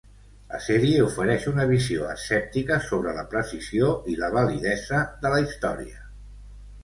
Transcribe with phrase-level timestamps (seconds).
[0.51, 6.01] La sèrie ofereix una visió escèptica sobre la precisió i la validesa de la història.